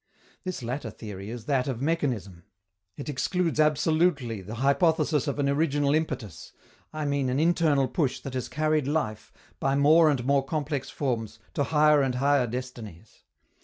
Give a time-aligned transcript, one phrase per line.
[0.43, 2.43] This latter theory is that of mechanism.
[2.97, 6.53] It excludes absolutely the hypothesis of an original impetus,
[6.91, 11.37] I mean an internal push that has carried life, by more and more complex forms,
[11.53, 13.21] to higher and higher destinies.